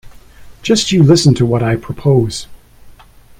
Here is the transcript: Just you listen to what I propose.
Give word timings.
Just 0.63 0.91
you 0.91 1.03
listen 1.03 1.35
to 1.35 1.45
what 1.45 1.61
I 1.61 1.75
propose. 1.75 2.47